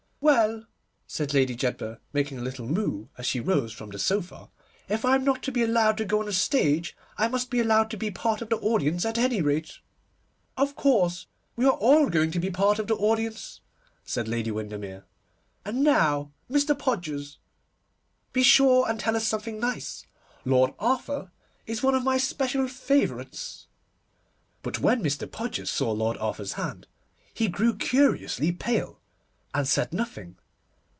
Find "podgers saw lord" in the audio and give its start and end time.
25.29-26.17